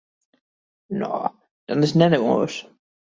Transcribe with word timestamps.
No, 1.01 1.19
dan 1.65 1.83
is 1.85 1.91
it 1.95 1.99
net 1.99 2.21
oars. 2.31 2.55